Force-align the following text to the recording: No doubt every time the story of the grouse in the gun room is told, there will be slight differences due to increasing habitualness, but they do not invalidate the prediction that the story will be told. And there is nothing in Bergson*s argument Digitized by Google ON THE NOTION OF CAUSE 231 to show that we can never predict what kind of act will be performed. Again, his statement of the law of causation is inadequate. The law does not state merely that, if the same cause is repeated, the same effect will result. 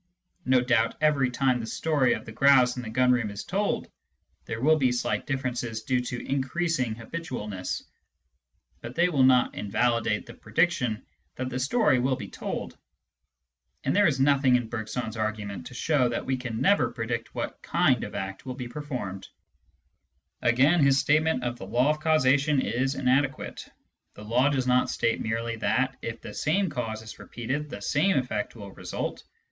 No 0.45 0.61
doubt 0.61 0.95
every 0.99 1.29
time 1.29 1.59
the 1.59 1.67
story 1.67 2.13
of 2.13 2.25
the 2.25 2.31
grouse 2.31 2.75
in 2.75 2.81
the 2.81 2.89
gun 2.89 3.11
room 3.11 3.29
is 3.29 3.43
told, 3.43 3.87
there 4.45 4.59
will 4.59 4.77
be 4.77 4.91
slight 4.91 5.27
differences 5.27 5.83
due 5.83 5.99
to 6.01 6.25
increasing 6.27 6.95
habitualness, 6.95 7.83
but 8.81 8.95
they 8.95 9.05
do 9.05 9.21
not 9.23 9.53
invalidate 9.53 10.25
the 10.25 10.33
prediction 10.33 11.05
that 11.35 11.51
the 11.51 11.59
story 11.59 11.99
will 11.99 12.15
be 12.15 12.29
told. 12.29 12.75
And 13.83 13.95
there 13.95 14.07
is 14.07 14.19
nothing 14.19 14.55
in 14.55 14.69
Bergson*s 14.69 15.15
argument 15.17 15.67
Digitized 15.67 15.69
by 15.69 15.69
Google 15.69 15.69
ON 15.69 15.69
THE 15.69 15.69
NOTION 15.69 15.69
OF 15.69 15.69
CAUSE 15.69 15.69
231 15.69 15.69
to 15.69 15.73
show 15.75 16.09
that 16.09 16.25
we 16.25 16.37
can 16.37 16.61
never 16.61 16.89
predict 16.91 17.35
what 17.35 17.61
kind 17.61 18.03
of 18.03 18.15
act 18.15 18.45
will 18.47 18.55
be 18.55 18.67
performed. 18.67 19.27
Again, 20.41 20.83
his 20.83 20.97
statement 20.97 21.43
of 21.43 21.59
the 21.59 21.67
law 21.67 21.91
of 21.91 21.99
causation 21.99 22.59
is 22.59 22.95
inadequate. 22.95 23.67
The 24.15 24.23
law 24.23 24.49
does 24.49 24.65
not 24.65 24.89
state 24.89 25.21
merely 25.21 25.57
that, 25.57 25.95
if 26.01 26.21
the 26.21 26.33
same 26.33 26.71
cause 26.71 27.03
is 27.03 27.19
repeated, 27.19 27.69
the 27.69 27.83
same 27.83 28.17
effect 28.17 28.55
will 28.55 28.71
result. 28.71 29.21